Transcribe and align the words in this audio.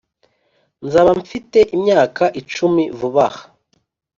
nzaba 0.85 1.11
mfite 1.21 1.59
imyaka 1.75 2.23
icumi 2.41 2.83
vuba 2.99 3.25
aha, 3.29 3.43